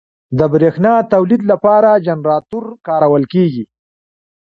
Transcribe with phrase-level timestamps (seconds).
[0.37, 3.65] د برېښنا تولید لپاره جنراتور کارول کېږي.